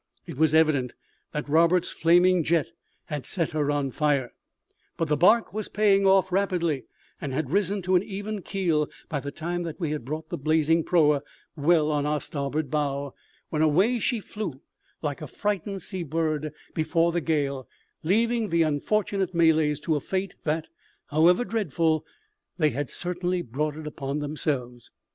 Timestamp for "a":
15.21-15.27, 19.95-19.99